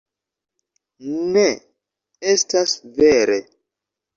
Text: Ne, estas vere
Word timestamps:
Ne, 1.35 1.45
estas 2.33 2.75
vere 2.99 3.41